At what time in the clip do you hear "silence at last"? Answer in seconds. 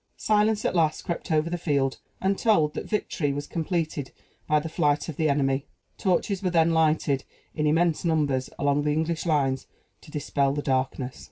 0.17-1.03